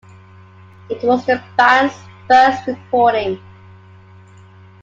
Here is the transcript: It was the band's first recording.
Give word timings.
It 0.89 1.03
was 1.03 1.23
the 1.27 1.39
band's 1.55 1.93
first 2.27 2.65
recording. 2.65 3.39